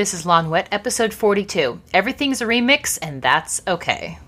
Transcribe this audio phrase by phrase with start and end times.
[0.00, 1.78] This is Lawn Wit, episode 42.
[1.92, 4.18] Everything's a remix, and that's okay.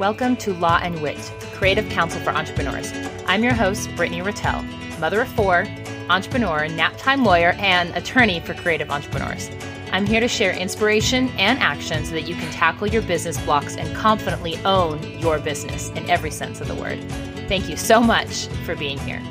[0.00, 2.92] Welcome to Law and Wit, Creative Counsel for Entrepreneurs.
[3.28, 4.64] I'm your host, Brittany Ratelle,
[4.98, 5.64] mother of four,
[6.08, 9.48] entrepreneur, nap time lawyer, and attorney for creative entrepreneurs.
[9.92, 13.76] I'm here to share inspiration and action so that you can tackle your business blocks
[13.76, 16.98] and confidently own your business in every sense of the word.
[17.46, 19.22] Thank you so much for being here.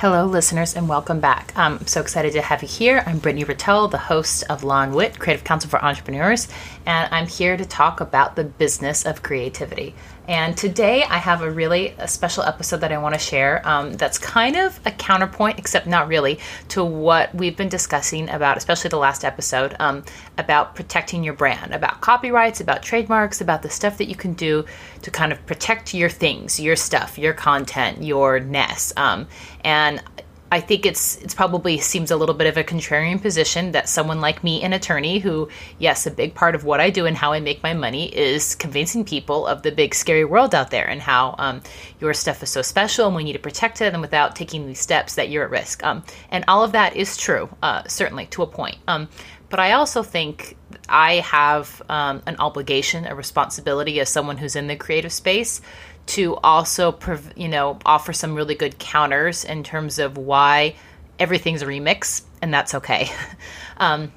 [0.00, 1.52] Hello, listeners, and welcome back.
[1.56, 3.02] I'm so excited to have you here.
[3.04, 6.46] I'm Brittany Ratelle, the host of Law Wit, Creative Counsel for Entrepreneurs,
[6.86, 9.96] and I'm here to talk about the business of creativity.
[10.28, 13.94] And today I have a really a special episode that I want to share um,
[13.94, 16.38] that's kind of a counterpoint, except not really,
[16.68, 20.04] to what we've been discussing about, especially the last episode, um,
[20.36, 24.66] about protecting your brand, about copyrights, about trademarks, about the stuff that you can do
[25.00, 28.92] to kind of protect your things, your stuff, your content, your nest.
[28.98, 29.26] Um,
[29.64, 30.02] and
[30.50, 34.20] I think it's it's probably seems a little bit of a contrarian position that someone
[34.20, 37.32] like me, an attorney, who yes, a big part of what I do and how
[37.32, 41.00] I make my money is convincing people of the big scary world out there and
[41.00, 41.60] how um,
[42.00, 44.80] your stuff is so special and we need to protect it and without taking these
[44.80, 45.84] steps that you're at risk.
[45.84, 48.78] Um, and all of that is true, uh, certainly to a point.
[48.86, 49.08] Um,
[49.50, 50.56] but I also think
[50.88, 55.60] I have um, an obligation, a responsibility as someone who's in the creative space
[56.08, 56.98] to also,
[57.36, 60.74] you know, offer some really good counters in terms of why
[61.18, 63.10] everything's a remix, and that's okay.
[63.78, 64.12] um,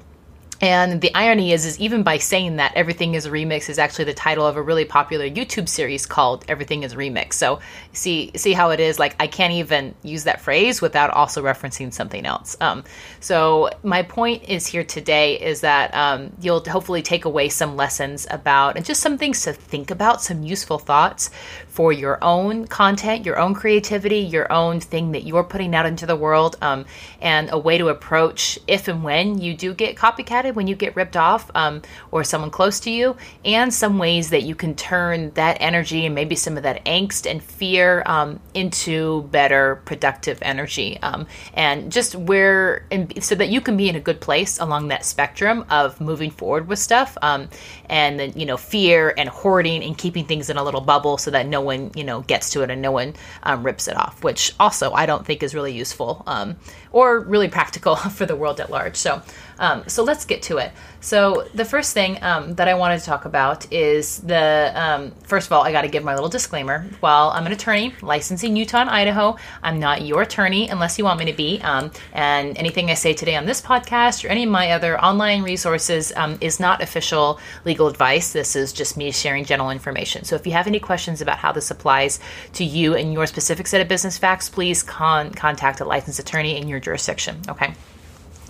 [0.62, 4.04] and the irony is, is even by saying that everything is a remix is actually
[4.04, 7.32] the title of a really popular YouTube series called Everything is Remix.
[7.32, 7.58] So
[7.92, 9.00] see see how it is.
[9.00, 12.56] Like I can't even use that phrase without also referencing something else.
[12.60, 12.84] Um,
[13.18, 18.28] so my point is here today is that um, you'll hopefully take away some lessons
[18.30, 21.30] about and just some things to think about, some useful thoughts
[21.72, 26.04] for your own content, your own creativity, your own thing that you're putting out into
[26.04, 26.84] the world, um,
[27.22, 30.94] and a way to approach if and when you do get copycatted when you get
[30.94, 31.80] ripped off um,
[32.10, 36.14] or someone close to you, and some ways that you can turn that energy and
[36.14, 40.98] maybe some of that angst and fear um, into better productive energy.
[41.00, 44.88] Um, and just where, and so that you can be in a good place along
[44.88, 47.16] that spectrum of moving forward with stuff.
[47.22, 47.48] Um,
[47.88, 51.30] and then, you know, fear and hoarding and keeping things in a little bubble so
[51.30, 54.22] that no one, you know, gets to it and no one um, rips it off,
[54.22, 56.22] which also I don't think is really useful.
[56.26, 56.56] Um,
[56.92, 58.96] or really practical for the world at large.
[58.96, 59.22] So,
[59.58, 60.72] um, so let's get to it.
[61.00, 65.48] So the first thing um, that I wanted to talk about is the um, first
[65.48, 66.86] of all, I got to give my little disclaimer.
[67.00, 71.04] While I'm an attorney licensed in Utah and Idaho, I'm not your attorney unless you
[71.04, 71.60] want me to be.
[71.62, 75.42] Um, and anything I say today on this podcast or any of my other online
[75.42, 78.32] resources um, is not official legal advice.
[78.32, 80.24] This is just me sharing general information.
[80.24, 82.20] So if you have any questions about how this applies
[82.54, 86.56] to you and your specific set of business facts, please con- contact a licensed attorney
[86.56, 87.40] in your jurisdiction.
[87.48, 87.74] Okay.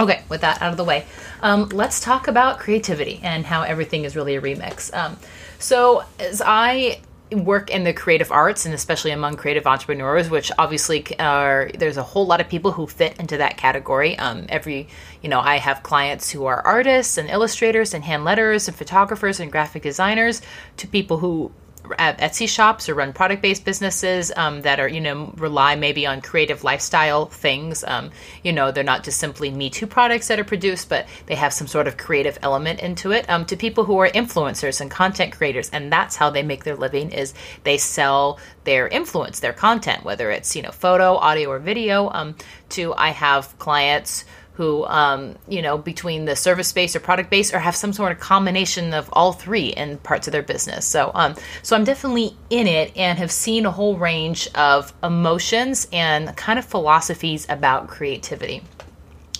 [0.00, 1.04] Okay, with that out of the way,
[1.43, 4.93] um, let's talk about creativity and how everything is really a remix.
[4.97, 5.16] Um,
[5.59, 7.00] so, as I
[7.34, 12.03] work in the creative arts and especially among creative entrepreneurs which obviously are there's a
[12.03, 14.88] whole lot of people who fit into that category um, every
[15.22, 19.41] you know i have clients who are artists and illustrators and hand letters and photographers
[19.41, 20.43] and graphic designers
[20.76, 21.50] to people who
[21.84, 26.20] Etsy shops or run product based businesses um, that are, you know, rely maybe on
[26.20, 27.84] creative lifestyle things.
[27.84, 28.10] Um,
[28.43, 31.53] you know, they're not just simply Me Too products that are produced, but they have
[31.53, 33.28] some sort of creative element into it.
[33.28, 36.76] Um, to people who are influencers and content creators, and that's how they make their
[36.76, 37.34] living is
[37.65, 42.10] they sell their influence, their content, whether it's you know photo, audio, or video.
[42.10, 42.37] Um,
[42.70, 44.25] to I have clients
[44.62, 48.12] who, um, you know, between the service base or product base, or have some sort
[48.12, 50.86] of combination of all three in parts of their business.
[50.86, 55.88] So, um, so I'm definitely in it and have seen a whole range of emotions
[55.92, 58.62] and kind of philosophies about creativity.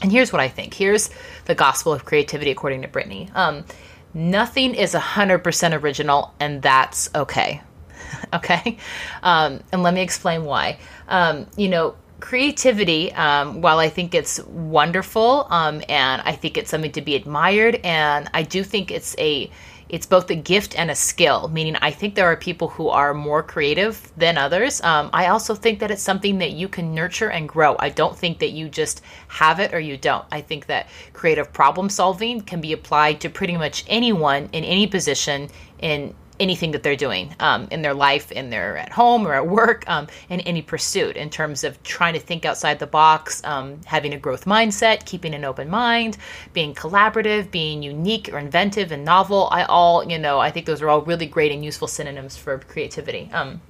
[0.03, 0.75] And here's what I think.
[0.75, 1.09] Here's
[1.45, 3.31] the gospel of creativity according to Brittany.
[3.33, 3.65] Um,
[4.13, 7.63] nothing is 100% original, and that's okay.
[8.35, 8.77] okay?
[9.23, 10.81] Um, and let me explain why.
[11.07, 16.71] Um, you know, creativity, um, while I think it's wonderful um, and I think it's
[16.71, 19.51] something to be admired, and I do think it's a
[19.89, 21.49] it's both a gift and a skill.
[21.49, 24.81] Meaning, I think there are people who are more creative than others.
[24.81, 27.77] Um, I also think that it's something that you can nurture and grow.
[27.79, 30.25] I don't think that you just have it or you don't.
[30.31, 34.87] I think that creative problem solving can be applied to pretty much anyone in any
[34.87, 39.35] position in anything that they're doing um, in their life, in their at home or
[39.35, 43.43] at work, um, in any pursuit in terms of trying to think outside the box,
[43.45, 46.17] um, having a growth mindset, keeping an open mind,
[46.53, 49.49] being collaborative, being unique or inventive and novel.
[49.51, 52.59] I all, you know, I think those are all really great and useful synonyms for
[52.59, 53.31] creativity.
[53.33, 53.61] Um,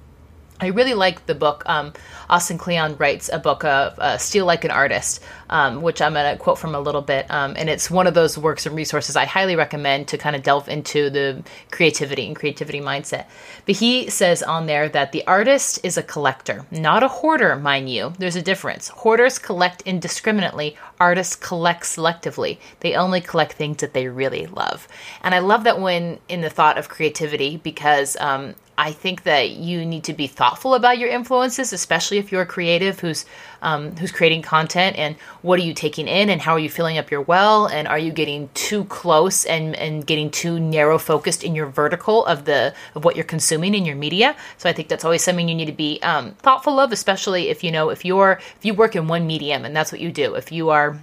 [0.59, 1.63] I really like the book.
[1.65, 1.93] Um,
[2.29, 6.31] Austin Kleon writes a book of uh, Steal Like an Artist, um, which I'm going
[6.31, 7.29] to quote from a little bit.
[7.29, 10.43] Um, and it's one of those works and resources I highly recommend to kind of
[10.43, 13.25] delve into the creativity and creativity mindset.
[13.65, 17.89] But he says on there that the artist is a collector, not a hoarder, mind
[17.89, 18.13] you.
[18.17, 18.89] There's a difference.
[18.89, 22.57] Hoarders collect indiscriminately, artists collect selectively.
[22.79, 24.87] They only collect things that they really love.
[25.21, 29.51] And I love that when in the thought of creativity because um, I think that
[29.51, 33.25] you need to be thoughtful about your influences, especially if you're a creative who's
[33.61, 34.97] um, who's creating content.
[34.97, 37.67] And what are you taking in, and how are you filling up your well?
[37.67, 42.25] And are you getting too close and and getting too narrow focused in your vertical
[42.25, 44.35] of the of what you're consuming in your media?
[44.57, 47.63] So I think that's always something you need to be um, thoughtful of, especially if
[47.63, 50.33] you know if you're if you work in one medium and that's what you do.
[50.33, 50.99] If you are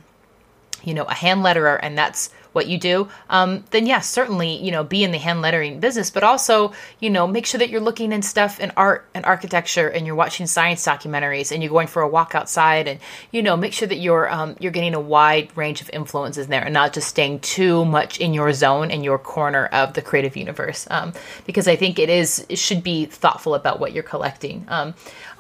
[0.82, 4.70] you know a hand letterer and that's what you do, um, then yes, certainly, you
[4.70, 7.81] know, be in the hand lettering business, but also, you know, make sure that you're
[7.81, 11.87] looking in stuff in art and architecture and you're watching science documentaries and you're going
[11.87, 13.00] for a walk outside and,
[13.31, 16.62] you know, make sure that you're, um, you're getting a wide range of influences there
[16.62, 20.37] and not just staying too much in your zone and your corner of the creative
[20.37, 20.87] universe.
[20.91, 21.12] Um,
[21.47, 24.67] because I think it is, it should be thoughtful about what you're collecting.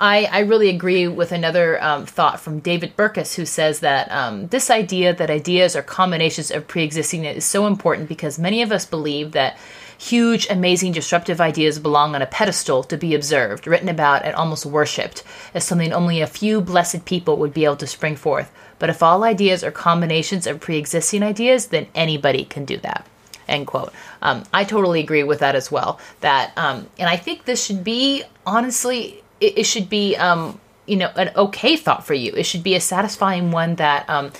[0.00, 4.46] I, I really agree with another um, thought from David Burkus, who says that um,
[4.46, 8.72] this idea that ideas are combinations of pre existing is so important because many of
[8.72, 9.58] us believe that
[9.98, 14.64] huge, amazing, disruptive ideas belong on a pedestal to be observed, written about, and almost
[14.64, 18.50] worshipped as something only a few blessed people would be able to spring forth.
[18.78, 23.06] But if all ideas are combinations of pre existing ideas, then anybody can do that
[23.48, 23.92] end quote
[24.22, 27.82] um, i totally agree with that as well that um, and i think this should
[27.82, 32.32] be honestly it, it should be um, you know an okay thought for you.
[32.32, 34.32] It should be a satisfying one that um,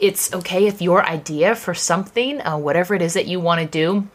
[0.00, 3.66] it's okay if your idea for something uh, whatever it is that you want to
[3.66, 4.08] do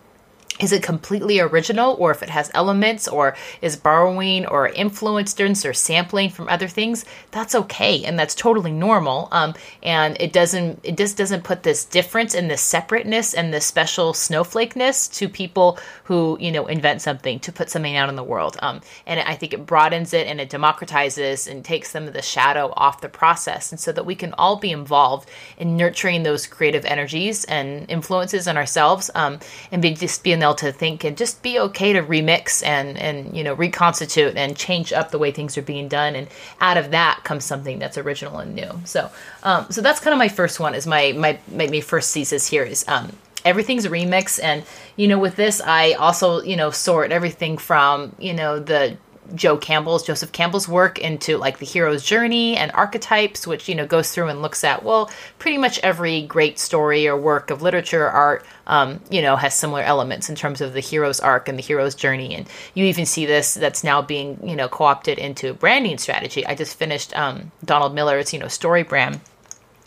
[0.59, 5.73] is it completely original or if it has elements or is borrowing or influenced or
[5.73, 7.05] sampling from other things?
[7.31, 9.29] That's okay and that's totally normal.
[9.31, 13.65] Um, and it doesn't it just doesn't put this difference and this separateness and this
[13.65, 18.23] special snowflakeness to people who you know invent something to put something out in the
[18.23, 18.57] world.
[18.61, 22.21] Um, and i think it broadens it and it democratizes and takes some of the
[22.21, 26.47] shadow off the process and so that we can all be involved in nurturing those
[26.47, 29.39] creative energies and influences in ourselves um,
[29.71, 33.37] and be just be in to think and just be okay to remix and and
[33.37, 36.15] you know reconstitute and change up the way things are being done.
[36.15, 36.27] And
[36.59, 38.71] out of that comes something that's original and new.
[38.83, 39.11] So
[39.43, 42.47] um, so that's kind of my first one is my my my, my first thesis
[42.47, 43.13] here is um,
[43.45, 44.39] everything's a remix.
[44.43, 44.63] And
[44.95, 48.97] you know with this i also you know sort everything from you know the
[49.35, 53.85] Joe Campbell's Joseph Campbell's work into like the hero's journey and archetypes, which you know
[53.85, 55.09] goes through and looks at well,
[55.39, 59.53] pretty much every great story or work of literature, or art, um, you know, has
[59.53, 62.35] similar elements in terms of the hero's arc and the hero's journey.
[62.35, 66.45] And you even see this that's now being you know co-opted into branding strategy.
[66.45, 69.19] I just finished um, Donald Miller's you know story brand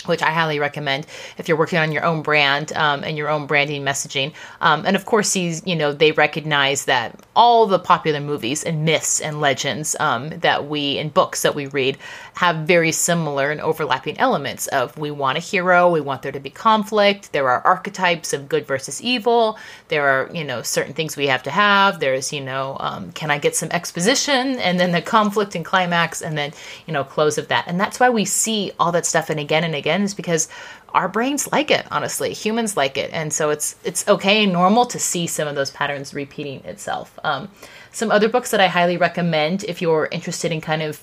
[0.08, 1.06] which I highly recommend
[1.38, 4.32] if you're working on your own brand um, and your own branding messaging.
[4.60, 8.84] Um, and of course, these, you know, they recognize that all the popular movies and
[8.84, 11.98] myths and legends um, that we, and books that we read,
[12.36, 16.38] have very similar and overlapping elements of we want a hero, we want there to
[16.38, 21.16] be conflict, there are archetypes of good versus evil, there are, you know, certain things
[21.16, 24.92] we have to have, there's, you know, um, can I get some exposition, and then
[24.92, 26.52] the conflict and climax, and then,
[26.86, 27.64] you know, close of that.
[27.68, 30.48] And that's why we see all that stuff and again and again is because
[30.96, 32.32] our brains like it honestly.
[32.32, 33.10] Humans like it.
[33.12, 37.18] And so it's it's okay and normal to see some of those patterns repeating itself.
[37.22, 37.48] Um,
[37.96, 41.02] some other books that i highly recommend if you're interested in kind of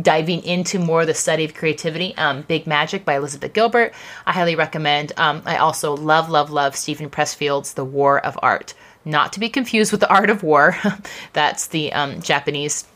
[0.00, 3.92] diving into more the study of creativity um, big magic by elizabeth gilbert
[4.24, 5.12] i highly recommend.
[5.16, 8.74] Um, i also love love love steven pressfield's the war of art.
[9.04, 10.78] Not to be confused with the art of war.
[11.34, 12.86] That's the um, japanese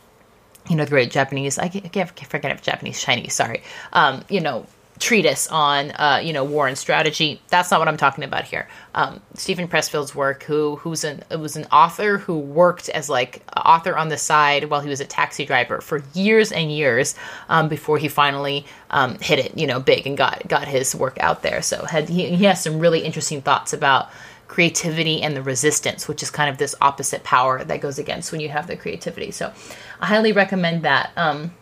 [0.68, 3.62] you know, the great Japanese, I can't, I can't forget if Japanese, Chinese, sorry,
[3.94, 4.66] um, you know,
[4.98, 7.40] treatise on, uh, you know, war and strategy.
[7.48, 8.68] That's not what I'm talking about here.
[8.94, 13.96] Um, Steven Pressfield's work, who who's an was an author who worked as like author
[13.96, 17.14] on the side while he was a taxi driver for years and years
[17.48, 21.18] um, before he finally um, hit it, you know, big and got got his work
[21.20, 21.62] out there.
[21.62, 24.10] So had he, he has some really interesting thoughts about
[24.48, 28.40] creativity and the resistance, which is kind of this opposite power that goes against when
[28.40, 29.30] you have the creativity.
[29.30, 29.52] So
[30.00, 31.12] I highly recommend that.
[31.16, 31.54] Um,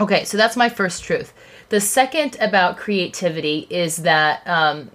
[0.00, 1.32] okay, so that's my first truth.
[1.68, 4.90] The second about creativity is that um,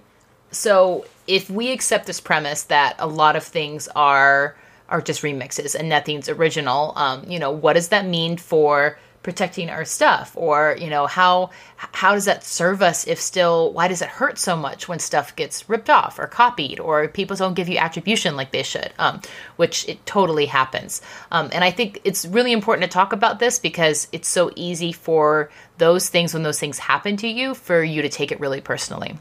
[0.50, 4.56] so if we accept this premise that a lot of things are
[4.88, 9.68] are just remixes and nothing's original, um, you know, what does that mean for protecting
[9.68, 10.32] our stuff?
[10.36, 14.38] Or you know how how does that serve us if still why does it hurt
[14.38, 18.36] so much when stuff gets ripped off or copied or people don't give you attribution
[18.36, 18.92] like they should?
[19.00, 19.20] Um,
[19.56, 21.02] which it totally happens.
[21.32, 24.92] Um, and i think it's really important to talk about this because it's so easy
[24.92, 28.60] for those things when those things happen to you for you to take it really
[28.60, 29.16] personally.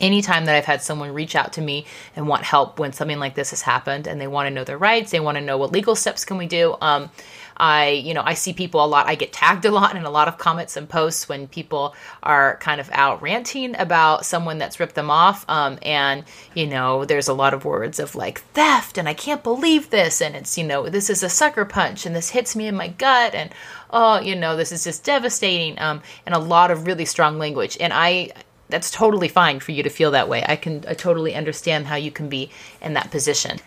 [0.00, 1.84] Anytime that I've had someone reach out to me
[2.14, 4.78] and want help when something like this has happened and they want to know their
[4.78, 6.76] rights, they want to know what legal steps can we do.
[6.80, 7.10] Um,
[7.58, 9.06] I, you know, I see people a lot.
[9.06, 12.56] I get tagged a lot in a lot of comments and posts when people are
[12.58, 15.44] kind of out ranting about someone that's ripped them off.
[15.48, 16.24] Um, and,
[16.54, 20.20] you know, there's a lot of words of like theft and I can't believe this.
[20.20, 22.88] And it's, you know, this is a sucker punch and this hits me in my
[22.88, 23.34] gut.
[23.34, 23.50] And,
[23.90, 25.78] oh, you know, this is just devastating.
[25.80, 27.76] Um, and a lot of really strong language.
[27.80, 28.30] And I,
[28.68, 30.44] that's totally fine for you to feel that way.
[30.46, 32.50] I can I totally understand how you can be
[32.82, 33.58] in that position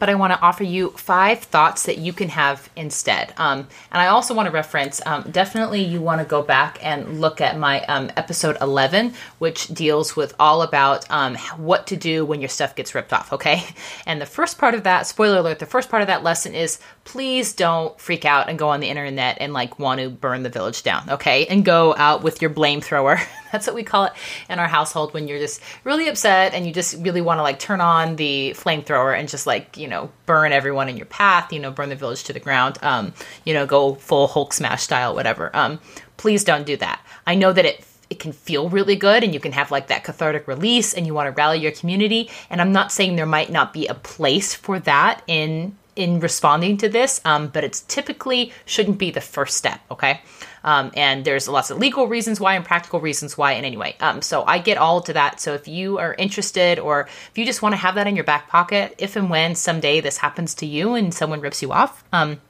[0.00, 3.32] but I want to offer you five thoughts that you can have instead.
[3.36, 7.20] Um, and I also want to reference um, definitely you want to go back and
[7.20, 12.24] look at my um, episode 11, which deals with all about um, what to do
[12.24, 13.62] when your stuff gets ripped off, okay?
[14.06, 16.80] And the first part of that, spoiler alert, the first part of that lesson is
[17.04, 20.48] please don't freak out and go on the internet and like want to burn the
[20.48, 21.46] village down, okay?
[21.46, 23.18] And go out with your blame thrower.
[23.52, 24.12] That's what we call it
[24.48, 27.58] in our household when you're just really upset and you just really want to like
[27.58, 31.58] turn on the flamethrower and just like, you know, burn everyone in your path, you
[31.58, 33.12] know, burn the village to the ground, um,
[33.44, 35.50] you know, go full Hulk smash style, whatever.
[35.56, 35.80] Um,
[36.16, 37.04] please don't do that.
[37.26, 40.02] I know that it it can feel really good and you can have like that
[40.02, 43.50] cathartic release and you want to rally your community and i'm not saying there might
[43.50, 48.52] not be a place for that in in responding to this um, but it's typically
[48.64, 50.20] shouldn't be the first step okay
[50.64, 53.52] um, and there's lots of legal reasons why and practical reasons why.
[53.52, 55.40] And anyway, um, so I get all to that.
[55.40, 58.24] So if you are interested or if you just want to have that in your
[58.24, 62.04] back pocket, if and when someday this happens to you and someone rips you off,
[62.12, 62.40] um,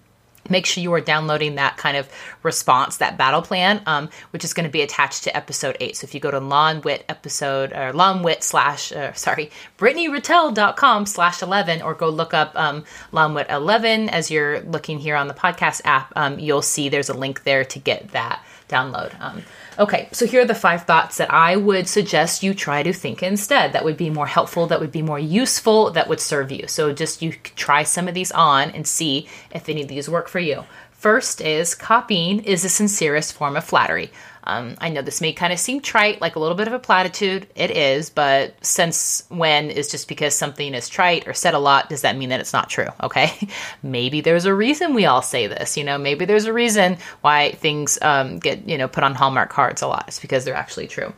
[0.51, 2.09] make sure you are downloading that kind of
[2.43, 5.97] response, that battle plan, um, which is going to be attached to episode eight.
[5.97, 11.07] So if you go to Lawn Wit episode or Lawn Wit slash, uh, sorry, BrittanyRatelle.com
[11.07, 15.29] slash 11, or go look up um, Lawn Wit 11 as you're looking here on
[15.29, 19.19] the podcast app, um, you'll see there's a link there to get that download.
[19.21, 19.43] Um,
[19.79, 23.23] okay, so here are the five thoughts that I would suggest you try to think
[23.23, 23.73] instead.
[23.73, 26.67] That would be more helpful, that would be more useful, that would serve you.
[26.69, 30.29] So just you try some of these on and see if any of these work
[30.29, 30.65] for you.
[30.93, 34.11] First is copying is the sincerest form of flattery.
[34.45, 36.79] Um, I know this may kind of seem trite, like a little bit of a
[36.79, 37.47] platitude.
[37.55, 41.89] It is, but since when is just because something is trite or said a lot,
[41.89, 42.89] does that mean that it's not true?
[43.03, 43.33] Okay.
[43.83, 45.77] maybe there's a reason we all say this.
[45.77, 49.51] You know, maybe there's a reason why things um, get, you know, put on Hallmark
[49.51, 50.05] cards a lot.
[50.09, 51.13] It's because they're actually true.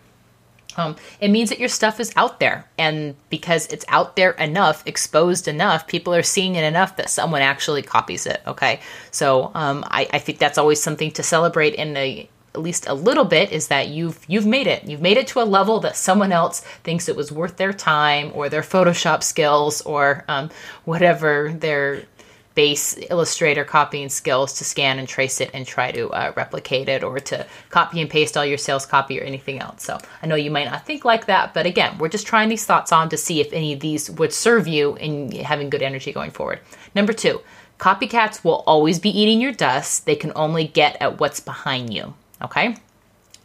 [0.77, 2.67] Um, it means that your stuff is out there.
[2.79, 7.43] And because it's out there enough, exposed enough, people are seeing it enough that someone
[7.43, 8.41] actually copies it.
[8.47, 8.81] Okay.
[9.11, 12.95] So um, I, I, think that's always something to celebrate in a, at least a
[12.95, 14.85] little bit is that you've you've made it.
[14.85, 18.31] You've made it to a level that someone else thinks it was worth their time
[18.35, 20.51] or their Photoshop skills or um,
[20.85, 22.03] whatever their
[22.55, 27.03] base Illustrator copying skills to scan and trace it and try to uh, replicate it
[27.03, 29.83] or to copy and paste all your sales copy or anything else.
[29.83, 32.67] So I know you might not think like that, but again, we're just trying these
[32.67, 36.13] thoughts on to see if any of these would serve you in having good energy
[36.13, 36.61] going forward.
[36.95, 37.41] Number two,
[37.79, 40.05] copycats will always be eating your dust.
[40.05, 42.15] They can only get at what's behind you.
[42.43, 42.77] Okay?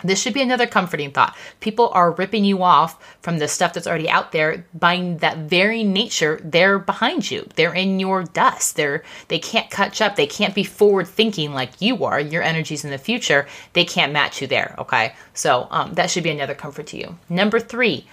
[0.03, 1.35] This should be another comforting thought.
[1.59, 5.83] People are ripping you off from the stuff that's already out there by that very
[5.83, 6.39] nature.
[6.43, 7.47] They're behind you.
[7.55, 8.75] They're in your dust.
[8.75, 10.15] They're they can't catch up.
[10.15, 12.19] They can't be forward thinking like you are.
[12.19, 13.47] Your energies in the future.
[13.73, 14.75] They can't match you there.
[14.77, 17.17] Okay, so um, that should be another comfort to you.
[17.27, 18.05] Number three,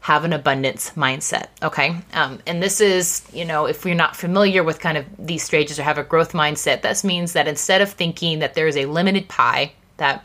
[0.00, 1.48] have an abundance mindset.
[1.62, 1.96] Okay.
[2.12, 5.80] Um, and this is, you know, if we're not familiar with kind of these stages
[5.80, 8.86] or have a growth mindset, this means that instead of thinking that there is a
[8.86, 10.24] limited pie, that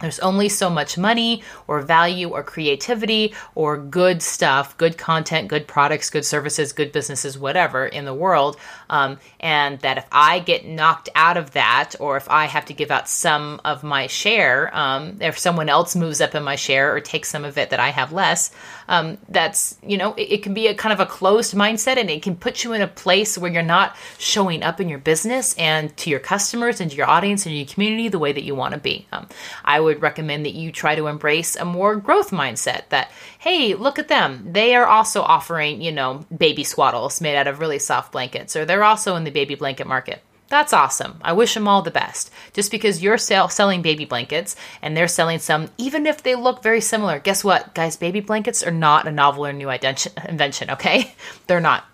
[0.00, 5.66] there's only so much money or value or creativity or good stuff, good content, good
[5.68, 8.58] products, good services, good businesses, whatever in the world.
[8.90, 12.74] Um, and that if I get knocked out of that, or if I have to
[12.74, 16.94] give out some of my share, um, if someone else moves up in my share
[16.94, 18.50] or takes some of it that I have less,
[18.88, 22.10] um, that's, you know, it, it can be a kind of a closed mindset and
[22.10, 25.54] it can put you in a place where you're not showing up in your business
[25.56, 28.54] and to your customers and to your audience and your community the way that you
[28.54, 29.06] want to be.
[29.12, 29.28] Um,
[29.64, 33.98] I would recommend that you try to embrace a more growth mindset that, hey, look
[33.98, 34.48] at them.
[34.52, 38.64] They are also offering, you know, baby swaddles made out of really soft blankets, or
[38.64, 40.22] they're also in the baby blanket market.
[40.48, 41.18] That's awesome.
[41.22, 42.30] I wish them all the best.
[42.52, 46.62] Just because you're sell- selling baby blankets and they're selling some, even if they look
[46.62, 47.96] very similar, guess what, guys?
[47.96, 51.14] Baby blankets are not a novel or new invention, okay?
[51.46, 51.84] They're not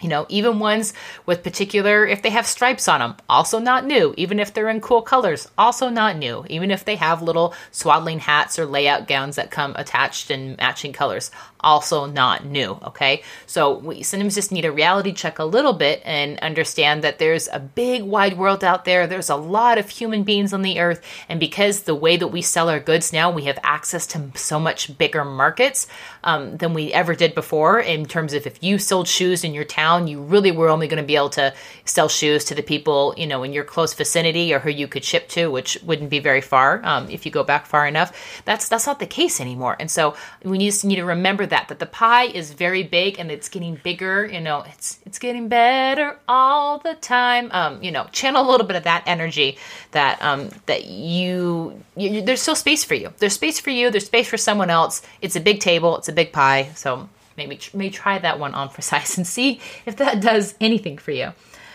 [0.00, 0.92] You know, even ones
[1.24, 4.12] with particular, if they have stripes on them, also not new.
[4.18, 6.44] Even if they're in cool colors, also not new.
[6.50, 10.92] Even if they have little swaddling hats or layout gowns that come attached in matching
[10.92, 11.30] colors,
[11.64, 12.78] also not new.
[12.84, 13.22] Okay.
[13.46, 17.48] So we sometimes just need a reality check a little bit and understand that there's
[17.48, 19.06] a big wide world out there.
[19.06, 21.02] There's a lot of human beings on the earth.
[21.28, 24.60] And because the way that we sell our goods now, we have access to so
[24.60, 25.86] much bigger markets
[26.22, 27.80] um, than we ever did before.
[27.80, 31.02] In terms of if you sold shoes in your town, you really were only going
[31.02, 31.54] to be able to
[31.84, 35.04] sell shoes to the people, you know, in your close vicinity or who you could
[35.04, 38.42] ship to, which wouldn't be very far um, if you go back far enough.
[38.44, 39.76] That's, that's not the case anymore.
[39.80, 43.20] And so we just need to remember that that that the pie is very big
[43.20, 47.48] and it's getting bigger you know it's it's getting better all the time.
[47.52, 49.56] Um you know channel a little bit of that energy
[49.92, 53.12] that um that you, you there's still space for you.
[53.18, 53.90] There's space for you.
[53.90, 55.02] There's space for someone else.
[55.22, 55.96] It's a big table.
[55.98, 56.70] It's a big pie.
[56.74, 60.98] So maybe may try that one on for size and see if that does anything
[60.98, 61.32] for you.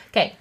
[0.10, 0.36] Okay.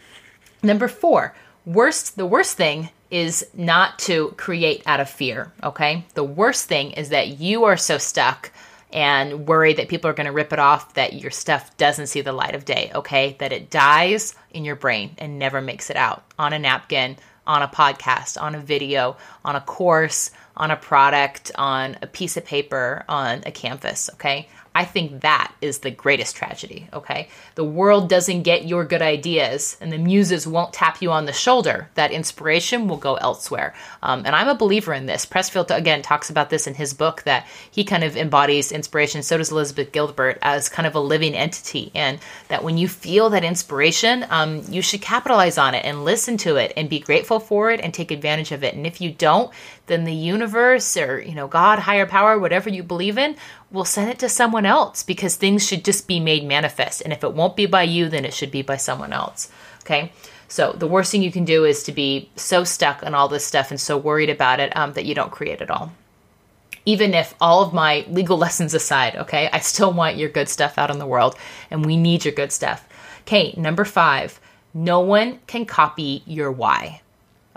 [0.64, 6.04] Number four worst the worst thing is not to create out of fear okay?
[6.14, 8.50] The worst thing is that you are so stuck
[8.92, 12.20] and worry that people are going to rip it off, that your stuff doesn't see
[12.20, 13.36] the light of day, okay?
[13.38, 17.16] That it dies in your brain and never makes it out on a napkin,
[17.46, 22.36] on a podcast, on a video, on a course, on a product, on a piece
[22.36, 24.48] of paper, on a canvas, okay?
[24.78, 27.28] I think that is the greatest tragedy, okay?
[27.56, 31.32] The world doesn't get your good ideas and the muses won't tap you on the
[31.32, 31.88] shoulder.
[31.94, 33.74] That inspiration will go elsewhere.
[34.04, 35.26] Um, and I'm a believer in this.
[35.26, 39.24] Pressfield, again, talks about this in his book that he kind of embodies inspiration.
[39.24, 41.90] So does Elizabeth Gilbert as kind of a living entity.
[41.92, 46.36] And that when you feel that inspiration, um, you should capitalize on it and listen
[46.36, 48.74] to it and be grateful for it and take advantage of it.
[48.74, 49.50] And if you don't,
[49.88, 53.36] then the universe or, you know, God, higher power, whatever you believe in,
[53.70, 57.00] will send it to someone else because things should just be made manifest.
[57.02, 59.50] And if it won't be by you, then it should be by someone else.
[59.80, 60.12] Okay.
[60.46, 63.44] So the worst thing you can do is to be so stuck on all this
[63.44, 65.92] stuff and so worried about it um, that you don't create at all.
[66.86, 70.78] Even if all of my legal lessons aside, okay, I still want your good stuff
[70.78, 71.36] out in the world
[71.70, 72.86] and we need your good stuff.
[73.22, 74.40] Okay, number five,
[74.72, 77.02] no one can copy your why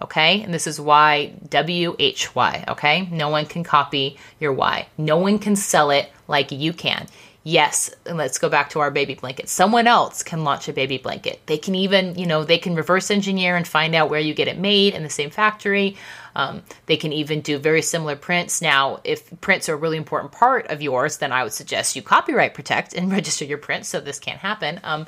[0.04, 0.42] okay?
[0.42, 3.08] And this is why WHY, okay?
[3.12, 4.88] No one can copy your why.
[4.98, 7.08] No one can sell it like you can.
[7.44, 9.50] Yes, and let's go back to our baby blanket.
[9.50, 11.42] Someone else can launch a baby blanket.
[11.48, 14.48] They can even, you know, they can reverse engineer and find out where you get
[14.48, 15.98] it made in the same factory.
[16.36, 18.62] Um, they can even do very similar prints.
[18.62, 22.04] Now, if prints are a really important part of yours, then I would suggest you
[22.04, 24.80] copyright protect and register your prints so this can't happen.
[24.84, 25.08] Um,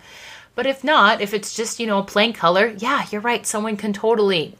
[0.56, 3.46] but if not, if it's just, you know, a plain color, yeah, you're right.
[3.46, 4.56] Someone can totally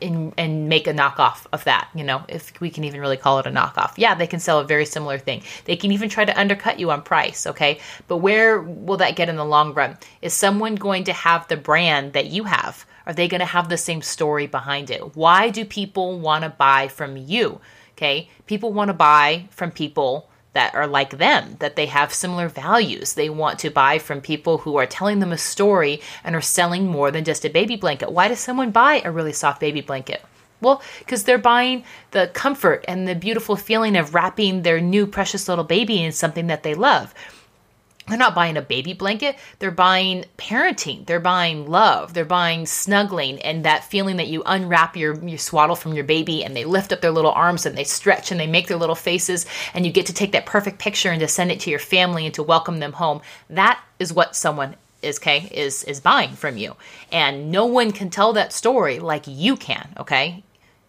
[0.00, 3.38] in, and make a knockoff of that, you know, if we can even really call
[3.38, 3.92] it a knockoff.
[3.96, 5.42] Yeah, they can sell a very similar thing.
[5.64, 7.80] They can even try to undercut you on price, okay?
[8.08, 9.98] But where will that get in the long run?
[10.22, 12.86] Is someone going to have the brand that you have?
[13.06, 15.16] Are they going to have the same story behind it?
[15.16, 17.60] Why do people want to buy from you?
[17.92, 18.30] Okay?
[18.46, 23.14] People want to buy from people that are like them, that they have similar values.
[23.14, 26.86] They want to buy from people who are telling them a story and are selling
[26.86, 28.12] more than just a baby blanket.
[28.12, 30.24] Why does someone buy a really soft baby blanket?
[30.60, 35.48] Well, because they're buying the comfort and the beautiful feeling of wrapping their new precious
[35.48, 37.14] little baby in something that they love
[38.10, 39.36] they're not buying a baby blanket.
[39.58, 41.06] They're buying parenting.
[41.06, 42.12] They're buying love.
[42.12, 46.44] They're buying snuggling and that feeling that you unwrap your, your swaddle from your baby
[46.44, 48.94] and they lift up their little arms and they stretch and they make their little
[48.94, 51.78] faces and you get to take that perfect picture and to send it to your
[51.78, 53.20] family and to welcome them home.
[53.48, 56.76] That is what someone is okay is is buying from you.
[57.10, 60.42] And no one can tell that story like you can okay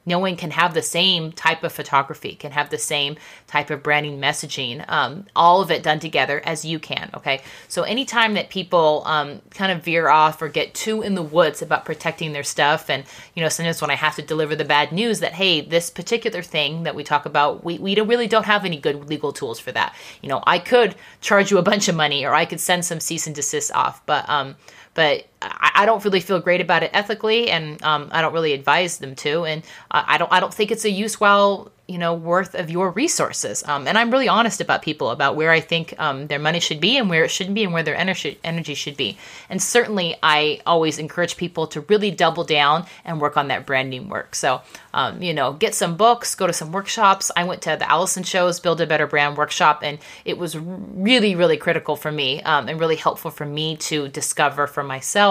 [0.06, 3.84] no one can have the same type of photography, can have the same type of
[3.84, 7.10] branding messaging, um, all of it done together as you can.
[7.14, 7.42] Okay.
[7.68, 11.62] So anytime that people um, kind of veer off or get too in the woods
[11.62, 13.04] about protecting their stuff, and,
[13.36, 16.42] you know, sometimes when I have to deliver the bad news that, hey, this particular
[16.42, 19.60] thing that we talk about, we, we don't, really don't have any good legal tools
[19.60, 19.96] for that.
[20.22, 23.00] You know, I could charge you a bunch of money or I could send some
[23.00, 24.56] cease and desist off, but, um,
[24.94, 28.54] but I, I don't really feel great about it ethically, and um, I don't really
[28.54, 31.98] advise them to, and I, I don't I don't think it's a use well you
[31.98, 33.64] know worth of your resources.
[33.68, 36.80] Um, and i'm really honest about people about where i think um, their money should
[36.80, 39.18] be and where it shouldn't be and where their energy, energy should be.
[39.50, 44.08] And certainly i always encourage people to really double down and work on that branding
[44.10, 44.36] work.
[44.36, 44.62] So
[44.94, 47.30] um, you know get some books go to some workshops.
[47.36, 51.36] I went to the allison shows build a better brand workshop and it was really
[51.36, 55.31] really critical for me um, and really helpful for me to discover for myself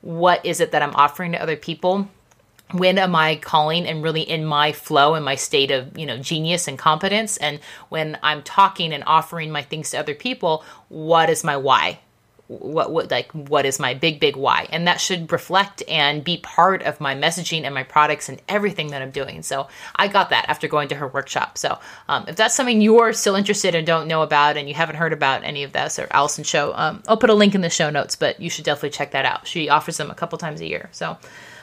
[0.00, 2.08] what is it that i'm offering to other people
[2.72, 6.18] when am I calling and really in my flow and my state of, you know,
[6.18, 7.36] genius and competence?
[7.36, 12.00] And when I'm talking and offering my things to other people, what is my why?
[12.48, 14.68] What what like what is my big big why?
[14.70, 18.88] And that should reflect and be part of my messaging and my products and everything
[18.88, 19.42] that i'm doing.
[19.42, 21.58] So i got that after going to her workshop.
[21.58, 21.78] So
[22.08, 25.12] um, if that's something you're still interested and don't know about and you haven't heard
[25.12, 27.90] about any of this or allison show um, i'll put a link in the show
[27.90, 29.46] notes but you should definitely check that out.
[29.46, 30.88] She offers them a couple times a year.
[30.92, 31.18] So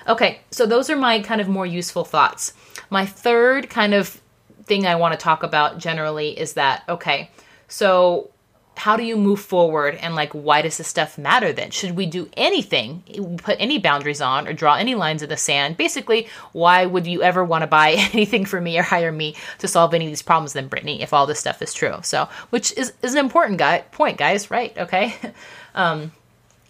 [0.08, 0.41] okay.
[0.52, 2.54] So those are my kind of more useful thoughts.
[2.89, 4.19] My third kind of
[4.65, 7.30] thing i want to talk about generally is that okay
[7.67, 8.30] so
[8.75, 11.71] how do you move forward and like why does this stuff matter then?
[11.71, 13.03] Should we do anything
[13.38, 15.77] put any boundaries on or draw any lines in the sand?
[15.77, 19.67] Basically why would you ever want to buy anything from me or hire me to
[19.67, 21.97] solve any of these problems then brittany if all this stuff is true?
[22.03, 24.51] So which is, is an important guy, point guys.
[24.51, 25.15] Right okay?
[25.75, 26.12] Um,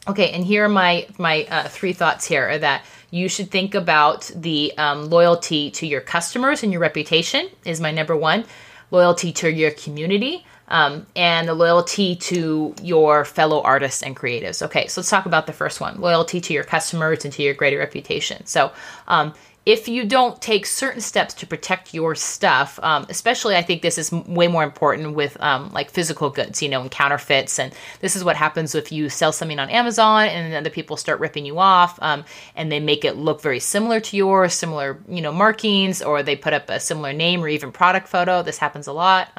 [0.08, 3.76] okay and here are my my uh, three thoughts here are that you should think
[3.76, 8.46] about the um, loyalty to your customers and your reputation is my number one.
[8.92, 14.62] Loyalty to your community um, and the loyalty to your fellow artists and creatives.
[14.62, 17.54] Okay, so let's talk about the first one loyalty to your customers and to your
[17.54, 18.46] greater reputation.
[18.46, 18.72] So,
[19.08, 19.34] um,
[19.66, 23.98] if you don't take certain steps to protect your stuff, um, especially I think this
[23.98, 27.58] is way more important with um, like physical goods, you know, and counterfeits.
[27.60, 30.98] And this is what happens if you sell something on Amazon and then other people
[30.98, 32.26] start ripping you off um,
[32.58, 36.36] and they make it look very similar to yours, similar, you know, markings, or they
[36.36, 38.44] put up a similar name or even product photo.
[38.44, 39.30] This happens a lot.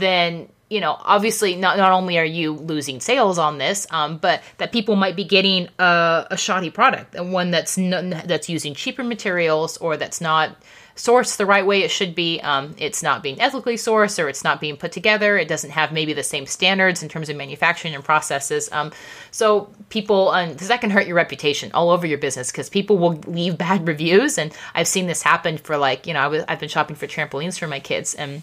[0.00, 4.18] Um, then you know, obviously, not not only are you losing sales on this, um,
[4.18, 8.74] but that people might be getting a, a shoddy product, and one that's that's using
[8.74, 10.56] cheaper materials or that's not
[10.94, 12.40] sourced the right way it should be.
[12.40, 15.36] Um, it's not being ethically sourced or it's not being put together.
[15.38, 18.68] It doesn't have maybe the same standards in terms of manufacturing and processes.
[18.70, 18.92] Um,
[19.30, 23.14] so people, because that can hurt your reputation all over your business because people will
[23.26, 24.36] leave bad reviews.
[24.36, 27.06] And I've seen this happen for like, you know, I was, I've been shopping for
[27.06, 28.42] trampolines for my kids and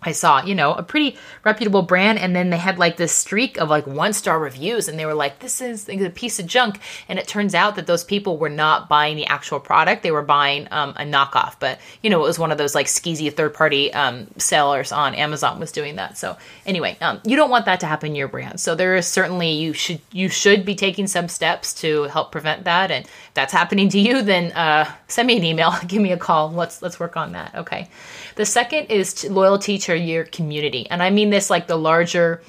[0.00, 3.58] I saw, you know, a pretty reputable brand, and then they had like this streak
[3.58, 6.78] of like one star reviews, and they were like, "This is a piece of junk."
[7.08, 10.22] And it turns out that those people were not buying the actual product; they were
[10.22, 11.56] buying um, a knockoff.
[11.58, 15.16] But you know, it was one of those like skeezy third party um, sellers on
[15.16, 16.16] Amazon was doing that.
[16.16, 18.60] So anyway, um, you don't want that to happen in your brand.
[18.60, 22.62] So there is certainly you should you should be taking some steps to help prevent
[22.64, 22.92] that.
[22.92, 23.04] And
[23.38, 26.50] that's happening to you, then uh, send me an email, give me a call.
[26.50, 27.54] Let's let's work on that.
[27.54, 27.88] Okay.
[28.34, 30.90] The second is loyalty to your community.
[30.90, 32.42] And I mean this like the larger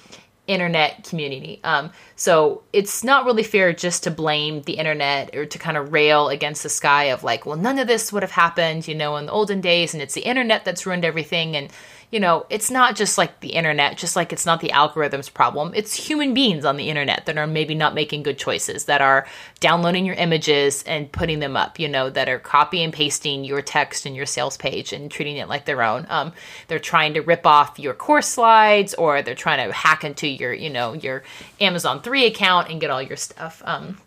[0.48, 1.60] internet community.
[1.64, 5.94] Um, so it's not really fair just to blame the internet or to kind of
[5.94, 9.16] rail against the sky of like, well, none of this would have happened, you know,
[9.18, 11.56] in the olden days, and it's the internet that's ruined everything.
[11.56, 11.70] And
[12.12, 15.74] you know, it's not just like the internet, just like it's not the algorithm's problem.
[15.76, 19.28] It's human beings on the internet that are maybe not making good choices, that are
[19.60, 23.62] downloading your images and putting them up, you know, that are copy and pasting your
[23.62, 26.08] text and your sales page and treating it like their own.
[26.10, 26.34] Um,
[26.68, 30.54] they're trying to rip off your course slides or they're trying to hack into your,
[30.54, 31.24] you know, your
[31.62, 33.62] Amazon 3 account and get all your stuff.
[33.66, 33.98] Um,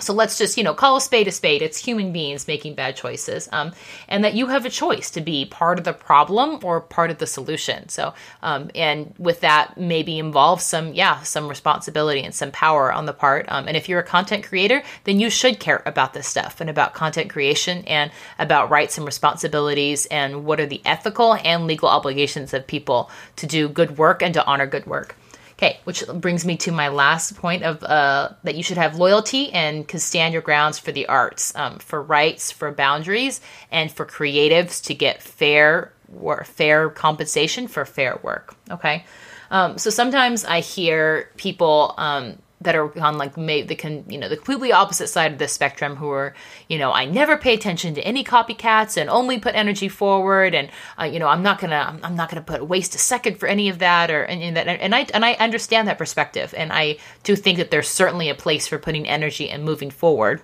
[0.00, 1.62] so let's just, you know, call a spade a spade.
[1.62, 3.48] It's human beings making bad choices.
[3.52, 3.72] Um,
[4.08, 7.18] and that you have a choice to be part of the problem or part of
[7.18, 7.88] the solution.
[7.88, 13.06] So, um, and with that, maybe involve some, yeah, some responsibility and some power on
[13.06, 13.46] the part.
[13.48, 16.70] Um, and if you're a content creator, then you should care about this stuff and
[16.70, 21.88] about content creation and about rights and responsibilities and what are the ethical and legal
[21.88, 25.16] obligations of people to do good work and to honor good work.
[25.62, 29.52] Okay, which brings me to my last point of uh, that you should have loyalty
[29.52, 34.06] and can stand your grounds for the arts, um, for rights, for boundaries, and for
[34.06, 38.54] creatives to get fair or fair compensation for fair work.
[38.70, 39.04] Okay,
[39.50, 44.28] um, so sometimes I hear people um, that are on like the can you know
[44.28, 46.34] the completely opposite side of the spectrum who are
[46.68, 50.68] you know I never pay attention to any copycats and only put energy forward and
[50.98, 53.68] uh, you know I'm not gonna I'm not gonna put waste a second for any
[53.68, 54.68] of that or any of that.
[54.68, 56.54] And I and I understand that perspective.
[56.56, 60.40] And I do think that there's certainly a place for putting energy and moving forward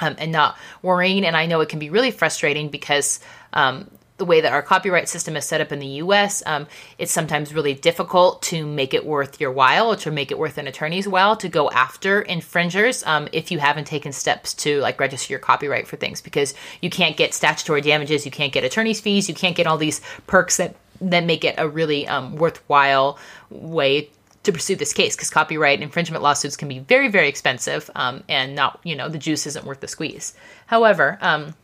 [0.00, 1.24] um, and not worrying.
[1.24, 3.20] And I know it can be really frustrating because
[3.52, 3.90] um,
[4.20, 6.66] the way that our copyright system is set up in the US, um,
[6.98, 10.58] it's sometimes really difficult to make it worth your while or to make it worth
[10.58, 15.00] an attorney's while to go after infringers um, if you haven't taken steps to like
[15.00, 16.52] register your copyright for things because
[16.82, 20.02] you can't get statutory damages, you can't get attorney's fees, you can't get all these
[20.26, 24.10] perks that that make it a really um, worthwhile way
[24.42, 28.54] to pursue this case because copyright infringement lawsuits can be very very expensive um, and
[28.54, 30.34] not you know the juice isn't worth the squeeze.
[30.66, 31.54] However um,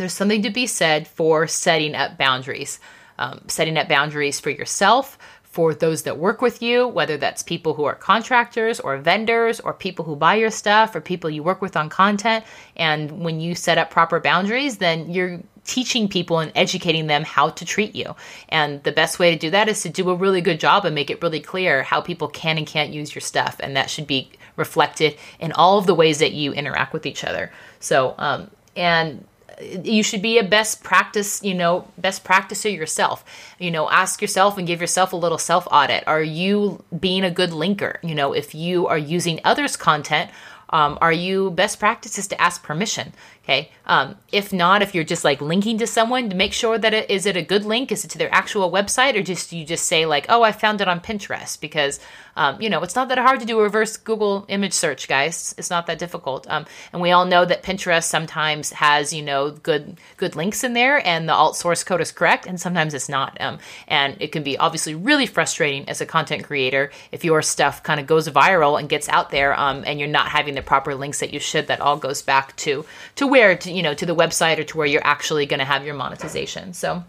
[0.00, 2.78] there's something to be said for setting up boundaries.
[3.18, 5.16] Um, setting up boundaries for yourself,
[5.56, 9.72] for those that work with you, whether that's people who are contractors or vendors or
[9.72, 12.44] people who buy your stuff or people you work with on content.
[12.76, 17.48] And when you set up proper boundaries, then you're teaching people and educating them how
[17.48, 18.14] to treat you.
[18.50, 20.94] And the best way to do that is to do a really good job and
[20.94, 23.56] make it really clear how people can and can't use your stuff.
[23.60, 27.24] And that should be reflected in all of the ways that you interact with each
[27.24, 27.50] other.
[27.80, 29.24] So, um, and
[29.60, 33.24] you should be a best practice, you know, best practicer yourself.
[33.58, 36.04] You know, ask yourself and give yourself a little self audit.
[36.06, 37.96] Are you being a good linker?
[38.02, 40.30] You know, if you are using others' content,
[40.70, 43.12] um, are you best practices to ask permission?
[43.46, 43.70] Okay.
[43.86, 47.08] Um, if not, if you're just like linking to someone, to make sure that it
[47.08, 47.92] is it a good link?
[47.92, 50.80] Is it to their actual website, or just you just say like, oh, I found
[50.80, 51.60] it on Pinterest?
[51.60, 52.00] Because
[52.34, 55.54] um, you know it's not that hard to do a reverse Google image search, guys.
[55.56, 56.50] It's not that difficult.
[56.50, 60.72] Um, and we all know that Pinterest sometimes has you know good good links in
[60.72, 63.40] there, and the alt source code is correct, and sometimes it's not.
[63.40, 67.84] Um, and it can be obviously really frustrating as a content creator if your stuff
[67.84, 70.94] kind of goes viral and gets out there, um, and you're not having the proper
[70.94, 71.68] links that you should.
[71.68, 74.76] That all goes back to to where to you know to the website or to
[74.76, 76.72] where you're actually going to have your monetization.
[76.72, 77.04] So.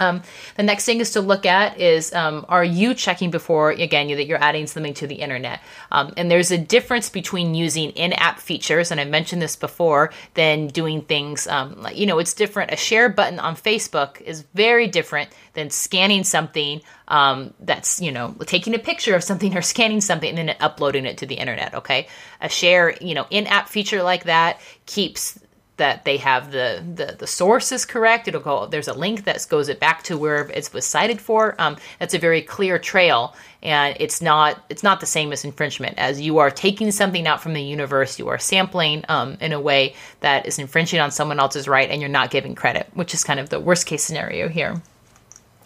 [0.00, 0.22] Um,
[0.56, 4.26] the next thing is to look at is um, are you checking before again that
[4.26, 5.60] you're adding something to the internet?
[5.90, 10.66] Um, and there's a difference between using in-app features and i mentioned this before than
[10.68, 12.72] doing things um, like you know it's different.
[12.72, 18.34] A share button on facebook is very different than scanning something um, that's you know
[18.46, 21.74] taking a picture of something or scanning something and then uploading it to the internet
[21.74, 22.08] okay?
[22.40, 25.38] A share you know in-app feature like that keeps
[25.78, 28.28] that they have the, the the source is correct.
[28.28, 28.66] It'll go.
[28.66, 31.54] There's a link that goes it back to where it was cited for.
[31.58, 35.98] Um, that's a very clear trail, and it's not it's not the same as infringement.
[35.98, 39.60] As you are taking something out from the universe, you are sampling um, in a
[39.60, 43.24] way that is infringing on someone else's right, and you're not giving credit, which is
[43.24, 44.82] kind of the worst case scenario here.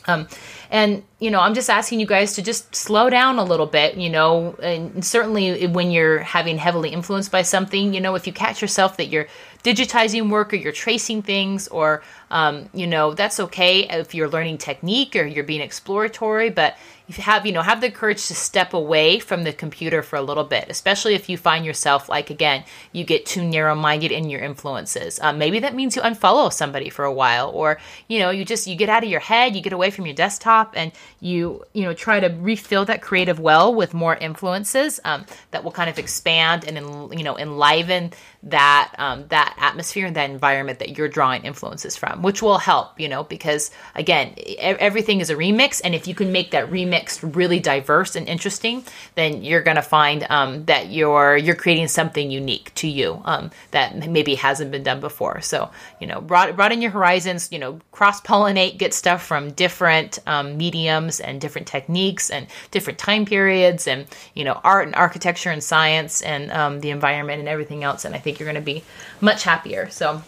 [0.09, 0.29] Um,
[0.71, 3.97] and you know, I'm just asking you guys to just slow down a little bit.
[3.97, 8.33] You know, and certainly when you're having heavily influenced by something, you know, if you
[8.33, 9.27] catch yourself that you're
[9.67, 12.01] digitizing work or you're tracing things or
[12.31, 16.77] um, you know that's okay if you're learning technique or you're being exploratory but
[17.09, 20.15] if you have you know have the courage to step away from the computer for
[20.17, 24.31] a little bit especially if you find yourself like again you get too narrow-minded in
[24.31, 25.19] your influences.
[25.21, 28.69] Um, maybe that means you unfollow somebody for a while or you know you just
[28.69, 31.83] you get out of your head you get away from your desktop and you you
[31.83, 35.99] know try to refill that creative well with more influences um, that will kind of
[35.99, 36.77] expand and
[37.19, 39.27] you know enliven that um,
[39.59, 43.71] atmosphere and that environment that you're drawing influences from which will help you know because
[43.95, 48.29] again everything is a remix and if you can make that remix really diverse and
[48.29, 53.23] interesting, then you're going to find um, that you're you're creating something unique to you
[53.25, 55.41] um, that maybe hasn't been done before.
[55.41, 57.51] So you know, broaden your horizons.
[57.51, 62.99] You know, cross pollinate, get stuff from different um, mediums and different techniques and different
[62.99, 67.49] time periods, and you know, art and architecture and science and um, the environment and
[67.49, 68.05] everything else.
[68.05, 68.83] And I think you're going to be
[69.21, 69.89] much happier.
[69.91, 70.23] So.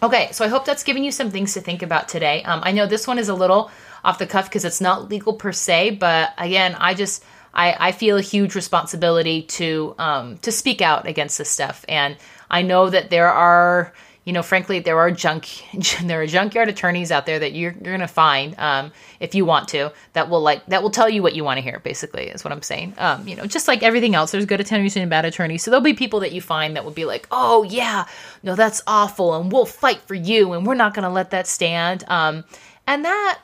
[0.00, 2.42] Okay, so I hope that's giving you some things to think about today.
[2.44, 3.70] Um, I know this one is a little
[4.04, 7.92] off the cuff because it's not legal per se, but again, I just I, I
[7.92, 12.16] feel a huge responsibility to um, to speak out against this stuff, and
[12.48, 13.92] I know that there are
[14.28, 15.48] you know, frankly, there are junk,
[16.04, 19.46] there are junkyard attorneys out there that you're, you're going to find, um, if you
[19.46, 22.24] want to, that will like, that will tell you what you want to hear, basically,
[22.24, 22.92] is what I'm saying.
[22.98, 25.62] Um, you know, just like everything else, there's good attorneys and bad attorneys.
[25.62, 28.04] So there'll be people that you find that will be like, oh, yeah,
[28.42, 29.34] no, that's awful.
[29.34, 30.52] And we'll fight for you.
[30.52, 32.04] And we're not going to let that stand.
[32.08, 32.44] Um,
[32.86, 33.38] and that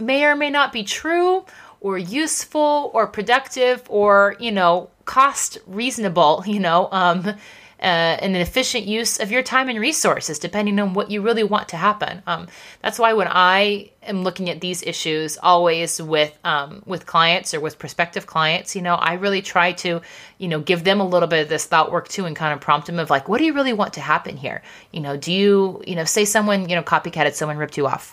[0.00, 1.44] may or may not be true
[1.80, 7.36] or useful or productive or, you know, cost reasonable, you know, um,
[7.80, 11.68] uh, an efficient use of your time and resources, depending on what you really want
[11.70, 12.22] to happen.
[12.26, 12.48] Um,
[12.82, 17.60] that's why when I am looking at these issues, always with um, with clients or
[17.60, 20.00] with prospective clients, you know, I really try to,
[20.38, 22.60] you know, give them a little bit of this thought work too, and kind of
[22.60, 24.62] prompt them of like, what do you really want to happen here?
[24.92, 28.12] You know, do you, you know, say someone, you know, copycatted someone ripped you off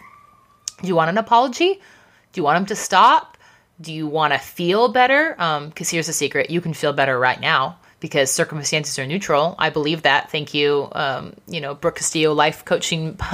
[0.81, 1.75] do you want an apology?
[2.33, 3.37] Do you want them to stop?
[3.79, 5.31] Do you want to feel better?
[5.31, 9.55] Because um, here's the secret you can feel better right now because circumstances are neutral.
[9.57, 10.29] I believe that.
[10.29, 13.17] Thank you, um, you know, Brooke Castillo Life Coaching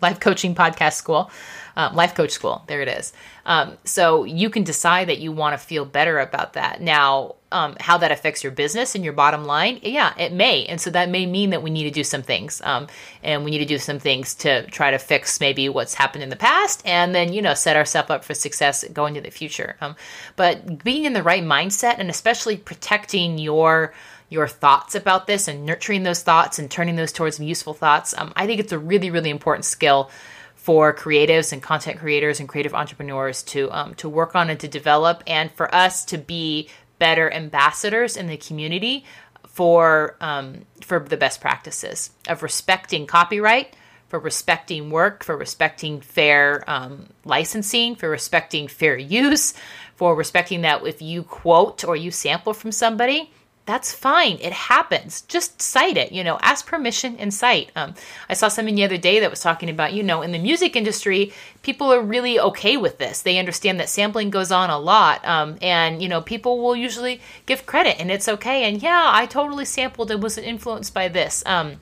[0.00, 1.30] Life Coaching Podcast School,
[1.76, 2.64] um, Life Coach School.
[2.66, 3.12] There it is.
[3.44, 6.80] Um, so you can decide that you want to feel better about that.
[6.80, 10.66] Now, um, how that affects your business and your bottom line, yeah, it may.
[10.66, 12.60] And so that may mean that we need to do some things.
[12.64, 12.88] Um,
[13.22, 16.30] and we need to do some things to try to fix maybe what's happened in
[16.30, 19.76] the past and then, you know, set ourselves up for success going to the future.
[19.80, 19.96] Um,
[20.34, 23.94] but being in the right mindset and especially protecting your
[24.28, 28.32] your thoughts about this and nurturing those thoughts and turning those towards useful thoughts, um,
[28.34, 30.10] I think it's a really, really important skill
[30.66, 34.66] for creatives and content creators and creative entrepreneurs to um, to work on and to
[34.66, 39.04] develop, and for us to be better ambassadors in the community
[39.46, 43.76] for um, for the best practices of respecting copyright,
[44.08, 49.54] for respecting work, for respecting fair um, licensing, for respecting fair use,
[49.94, 53.30] for respecting that if you quote or you sample from somebody,
[53.66, 54.38] that's fine.
[54.40, 55.22] It happens.
[55.22, 57.72] Just cite it, you know, ask permission and cite.
[57.74, 57.94] Um,
[58.28, 60.76] I saw something the other day that was talking about, you know, in the music
[60.76, 63.22] industry, people are really okay with this.
[63.22, 65.26] They understand that sampling goes on a lot.
[65.26, 68.64] Um, and, you know, people will usually give credit and it's okay.
[68.64, 71.42] And yeah, I totally sampled and was influenced by this.
[71.44, 71.80] Um,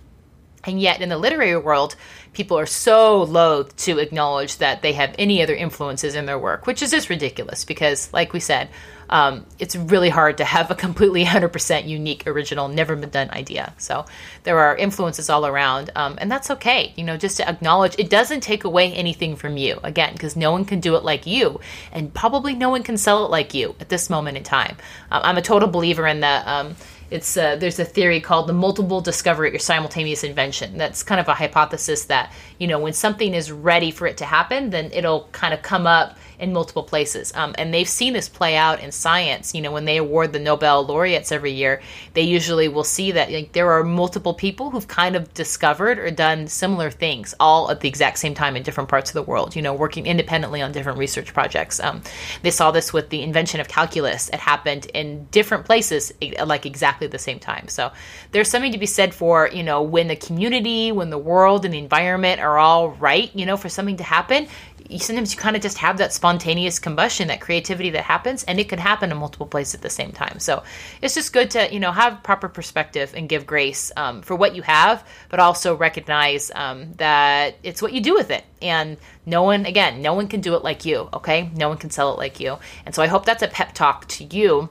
[0.67, 1.97] and yet, in the literary world,
[2.33, 6.67] people are so loath to acknowledge that they have any other influences in their work,
[6.67, 8.69] which is just ridiculous because, like we said,
[9.09, 13.73] um, it's really hard to have a completely 100% unique, original, never been done idea.
[13.79, 14.07] So
[14.43, 16.93] there are influences all around, um, and that's okay.
[16.97, 20.53] You know, just to acknowledge it doesn't take away anything from you, again, because no
[20.53, 21.61] one can do it like you,
[21.93, 24.77] and probably no one can sell it like you at this moment in time.
[25.11, 26.77] Um, I'm a total believer in the um,
[27.15, 30.77] it's uh, there's a theory called the multiple discovery or simultaneous invention.
[30.77, 34.25] That's kind of a hypothesis that you know when something is ready for it to
[34.25, 37.33] happen, then it'll kind of come up in multiple places.
[37.35, 39.55] Um, and they've seen this play out in science.
[39.55, 41.81] You know, when they award the Nobel laureates every year,
[42.15, 46.11] they usually will see that like, there are multiple people who've kind of discovered or
[46.11, 49.55] done similar things all at the exact same time in different parts of the world,
[49.55, 51.81] you know, working independently on different research projects.
[51.81, 52.03] Um,
[52.43, 54.29] they saw this with the invention of calculus.
[54.29, 56.13] It happened in different places,
[56.45, 57.69] like exactly the same time.
[57.69, 57.93] So
[58.33, 61.75] there's something to be said for, you know, when the community, when the world and
[61.75, 64.49] the environment are all right, you know, for something to happen,
[64.89, 68.61] you, sometimes you kind of just have that spontaneous combustion, that creativity that happens, and
[68.61, 70.39] it could happen in multiple places at the same time.
[70.39, 70.63] So
[71.01, 74.55] it's just good to you know have proper perspective and give grace um, for what
[74.55, 78.45] you have, but also recognize um, that it's what you do with it.
[78.61, 81.09] And no one, again, no one can do it like you.
[81.13, 82.59] Okay, no one can sell it like you.
[82.85, 84.69] And so I hope that's a pep talk to you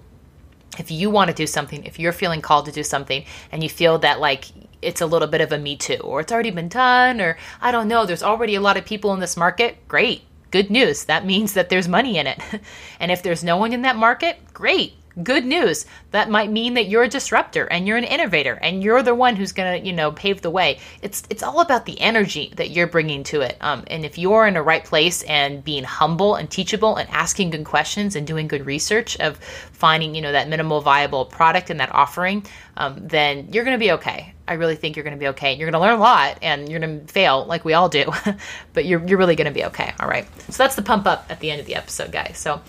[0.79, 3.69] if you want to do something, if you're feeling called to do something and you
[3.69, 4.45] feel that like
[4.81, 7.71] it's a little bit of a me too, or it's already been done, or I
[7.71, 10.23] don't know, there's already a lot of people in this market, great.
[10.51, 11.05] Good news.
[11.05, 12.39] That means that there's money in it.
[12.99, 15.85] and if there's no one in that market, great good news.
[16.11, 19.35] That might mean that you're a disruptor and you're an innovator and you're the one
[19.35, 20.79] who's going to you know pave the way.
[21.01, 23.57] It's it's all about the energy that you're bringing to it.
[23.61, 27.51] Um, and if you're in the right place and being humble and teachable and asking
[27.51, 31.79] good questions and doing good research of finding you know that minimal viable product and
[31.79, 32.45] that offering
[32.77, 34.33] um, then you're going to be okay.
[34.47, 35.53] I really think you're going to be okay.
[35.53, 38.11] You're going to learn a lot and you're going to fail like we all do
[38.73, 39.93] but you're, you're really going to be okay.
[39.99, 40.27] All right.
[40.51, 42.37] So that's the pump up at the end of the episode guys.
[42.37, 42.61] So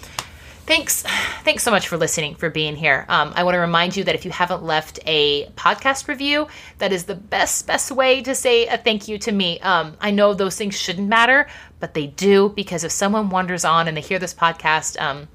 [0.66, 1.02] Thanks.
[1.44, 3.04] Thanks so much for listening, for being here.
[3.08, 6.48] Um, I want to remind you that if you haven't left a podcast review,
[6.78, 9.60] that is the best, best way to say a thank you to me.
[9.60, 11.46] Um, I know those things shouldn't matter,
[11.80, 15.28] but they do because if someone wanders on and they hear this podcast, um,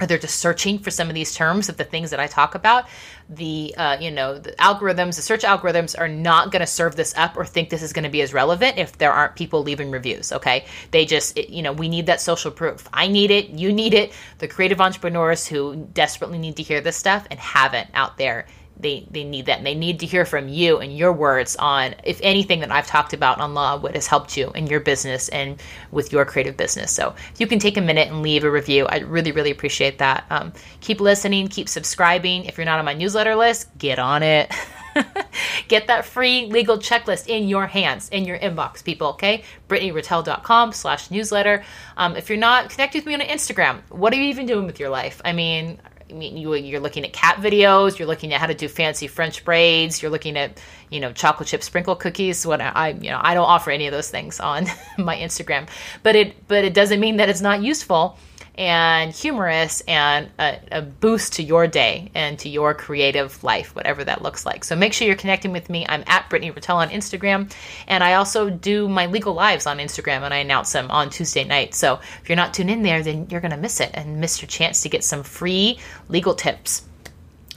[0.00, 2.54] or they're just searching for some of these terms of the things that I talk
[2.54, 2.86] about,
[3.28, 7.14] the uh, you know the algorithms, the search algorithms are not going to serve this
[7.16, 9.90] up or think this is going to be as relevant if there aren't people leaving
[9.90, 10.32] reviews.
[10.32, 12.88] Okay, they just it, you know we need that social proof.
[12.92, 14.12] I need it, you need it.
[14.38, 18.46] The creative entrepreneurs who desperately need to hear this stuff and haven't out there
[18.78, 21.94] they they need that and they need to hear from you and your words on
[22.04, 25.28] if anything that I've talked about on law what has helped you in your business
[25.28, 26.92] and with your creative business.
[26.92, 29.98] So if you can take a minute and leave a review, I really really appreciate
[29.98, 30.24] that.
[30.30, 32.44] Um, keep listening, keep subscribing.
[32.44, 34.52] If you're not on my newsletter list, get on it.
[35.68, 39.42] get that free legal checklist in your hands, in your inbox, people, okay?
[39.68, 41.64] BrittanyRatelle.com slash newsletter.
[41.96, 43.80] Um, if you're not, connect with me on Instagram.
[43.90, 45.20] What are you even doing with your life?
[45.24, 48.54] I mean, I mean, you, you're looking at cat videos, you're looking at how to
[48.54, 52.46] do fancy French braids, you're looking at, you know, chocolate chip sprinkle cookies.
[52.46, 54.66] What I, you know, I don't offer any of those things on
[54.98, 55.68] my Instagram,
[56.02, 58.18] but it, but it doesn't mean that it's not useful
[58.56, 64.04] and humorous and a, a, boost to your day and to your creative life, whatever
[64.04, 64.62] that looks like.
[64.62, 65.84] So make sure you're connecting with me.
[65.88, 67.52] I'm at Brittany Ratelle on Instagram,
[67.88, 71.42] and I also do my legal lives on Instagram, and I announce them on Tuesday
[71.42, 71.74] night.
[71.74, 74.40] So if you're not tuned in there, then you're going to miss it and miss
[74.40, 76.82] your chance to get some free legal tips.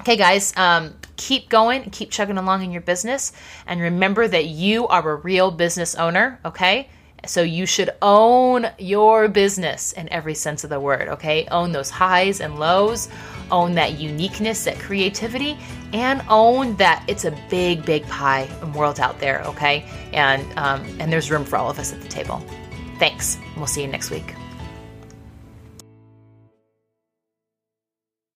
[0.01, 3.33] Okay, guys, um, keep going, keep chugging along in your business,
[3.65, 6.89] and remember that you are a real business owner, okay?
[7.25, 11.45] So you should own your business in every sense of the word, okay?
[11.51, 13.09] Own those highs and lows,
[13.51, 15.57] own that uniqueness, that creativity,
[15.93, 19.85] and own that it's a big, big pie and world out there, okay?
[20.13, 22.41] And um, and there's room for all of us at the table.
[22.99, 23.37] Thanks.
[23.55, 24.33] We'll see you next week.